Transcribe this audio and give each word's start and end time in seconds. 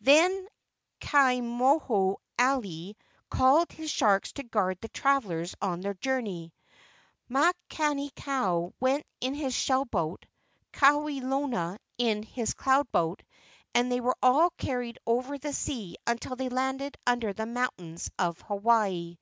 Then 0.00 0.48
Ka 1.02 1.32
moho 1.42 2.16
alii 2.38 2.96
called 3.28 3.70
his 3.72 3.90
sharks 3.90 4.32
to 4.32 4.42
guard 4.42 4.78
the 4.80 4.88
travellers 4.88 5.54
on 5.60 5.82
their 5.82 5.92
journey. 5.92 6.54
Makani 7.28 8.08
kau 8.16 8.72
went 8.80 9.04
in 9.20 9.34
his 9.34 9.52
shell 9.52 9.84
boat, 9.84 10.24
Kawelona 10.72 11.78
in 11.98 12.22
his 12.22 12.54
cloud 12.54 12.90
boat, 12.90 13.22
and 13.74 13.92
they 13.92 14.00
were 14.00 14.16
all 14.22 14.48
carried 14.56 14.98
over 15.06 15.36
the 15.36 15.52
sea 15.52 15.98
until 16.06 16.36
they 16.36 16.48
landed 16.48 16.96
under 17.06 17.34
the 17.34 17.44
mountains 17.44 18.10
of 18.18 18.40
Hawaii. 18.40 19.18